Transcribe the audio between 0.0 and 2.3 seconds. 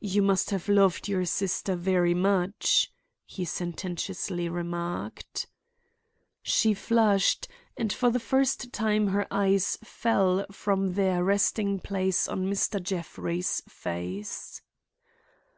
"You must have loved your sister very